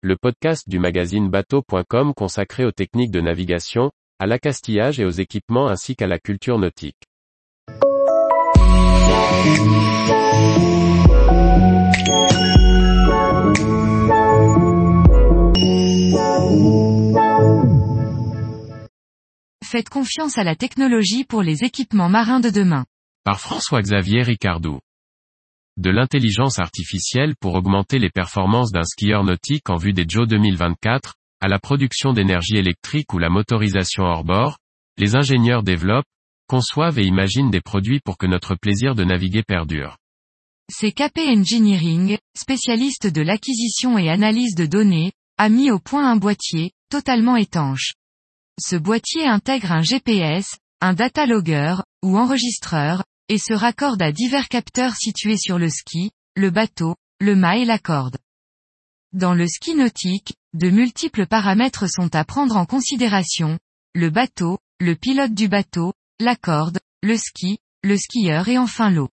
[0.00, 5.66] le podcast du magazine bateau.com consacré aux techniques de navigation, à l'accastillage et aux équipements
[5.66, 6.94] ainsi qu'à la culture nautique.
[19.64, 22.84] Faites confiance à la technologie pour les équipements marins de demain.
[23.24, 24.78] Par François-Xavier Ricardou.
[25.78, 31.14] De l'intelligence artificielle pour augmenter les performances d'un skieur nautique en vue des JO 2024,
[31.40, 34.58] à la production d'énergie électrique ou la motorisation hors bord,
[34.96, 36.08] les ingénieurs développent,
[36.48, 39.96] conçoivent et imaginent des produits pour que notre plaisir de naviguer perdure.
[40.68, 46.16] C'est KP Engineering, spécialiste de l'acquisition et analyse de données, a mis au point un
[46.16, 47.92] boîtier, totalement étanche.
[48.60, 54.48] Ce boîtier intègre un GPS, un data logger, ou enregistreur, et se raccorde à divers
[54.48, 58.18] capteurs situés sur le ski, le bateau, le mât et la corde.
[59.12, 63.58] Dans le ski nautique, de multiples paramètres sont à prendre en considération,
[63.94, 69.08] le bateau, le pilote du bateau, la corde, le ski, le skieur et enfin l'eau.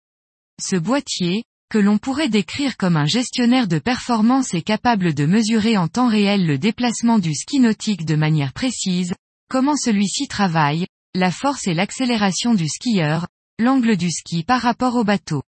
[0.61, 5.75] Ce boîtier, que l'on pourrait décrire comme un gestionnaire de performance est capable de mesurer
[5.77, 9.13] en temps réel le déplacement du ski nautique de manière précise,
[9.49, 13.27] comment celui-ci travaille, la force et l'accélération du skieur,
[13.63, 15.41] l'angle du ski par rapport au bateau.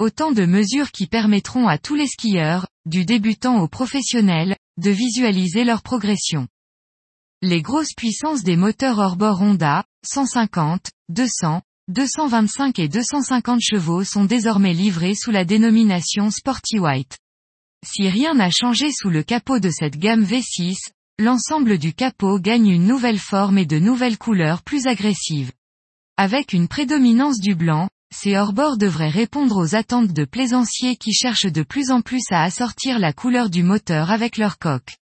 [0.00, 5.62] Autant de mesures qui permettront à tous les skieurs, du débutant au professionnel, de visualiser
[5.62, 6.48] leur progression.
[7.42, 14.74] Les grosses puissances des moteurs hors-bord Honda, 150, 200, 225 et 250 chevaux sont désormais
[14.74, 17.18] livrés sous la dénomination Sporty White.
[17.86, 20.74] Si rien n'a changé sous le capot de cette gamme V6,
[21.20, 25.52] l'ensemble du capot gagne une nouvelle forme et de nouvelles couleurs plus agressives.
[26.16, 31.50] Avec une prédominance du blanc, ces hors-bords devraient répondre aux attentes de plaisanciers qui cherchent
[31.50, 34.96] de plus en plus à assortir la couleur du moteur avec leur coque.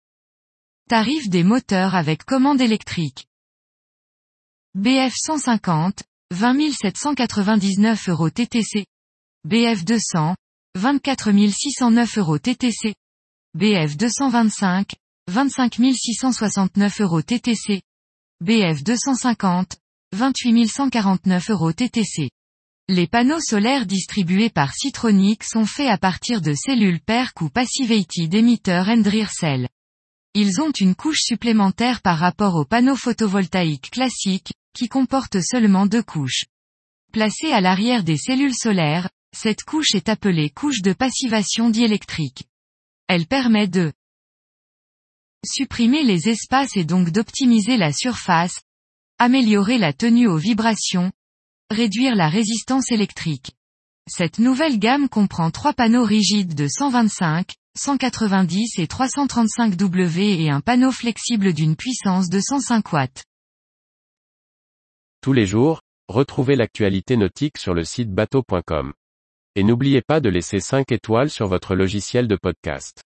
[0.88, 3.28] Tarif des moteurs avec commande électrique.
[4.74, 8.86] BF 150, 20 799 euros TTC.
[9.44, 10.36] BF 200,
[10.76, 12.96] 24 609 euros TTC.
[13.54, 14.96] BF 225,
[15.28, 17.82] 25 669 euros TTC.
[18.40, 19.78] BF 250,
[20.14, 22.32] 28 149 euros TTC.
[22.90, 28.34] Les panneaux solaires distribués par Citronic sont faits à partir de cellules PERC ou Passivated
[28.34, 29.04] Emitter and.
[30.34, 36.04] Ils ont une couche supplémentaire par rapport aux panneaux photovoltaïques classiques, qui comportent seulement deux
[36.04, 36.44] couches.
[37.14, 42.44] Placée à l'arrière des cellules solaires, cette couche est appelée couche de passivation diélectrique.
[43.08, 43.94] Elle permet de
[45.46, 48.60] supprimer les espaces et donc d'optimiser la surface,
[49.22, 51.12] améliorer la tenue aux vibrations,
[51.70, 53.52] réduire la résistance électrique.
[54.08, 60.60] Cette nouvelle gamme comprend trois panneaux rigides de 125, 190 et 335 W et un
[60.60, 63.24] panneau flexible d'une puissance de 105 watts.
[65.22, 68.92] Tous les jours, retrouvez l'actualité nautique sur le site bateau.com.
[69.56, 73.04] Et n'oubliez pas de laisser 5 étoiles sur votre logiciel de podcast.